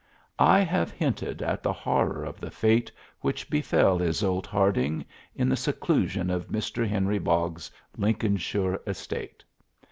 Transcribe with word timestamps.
I 0.39 0.61
have 0.61 0.89
hinted 0.89 1.43
at 1.43 1.61
the 1.61 1.71
horror 1.71 2.23
of 2.25 2.39
the 2.39 2.49
fate 2.49 2.91
which 3.19 3.51
befell 3.51 4.01
Yseult 4.01 4.47
Hardynge 4.47 5.05
in 5.35 5.47
the 5.47 5.55
seclusion 5.55 6.31
of 6.31 6.47
Mr. 6.47 6.87
Henry 6.87 7.19
Boggs's 7.19 7.69
Lincolnshire 7.97 8.79
estate. 8.87 9.43